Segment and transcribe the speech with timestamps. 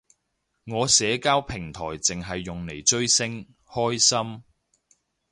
[0.65, 4.43] 我社交平台剩係用嚟追星，開心